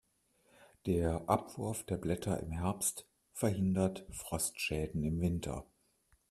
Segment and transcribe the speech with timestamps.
[0.87, 5.67] Der Abwurf der Blätter im Herbst verhindert Frostschäden im Winter.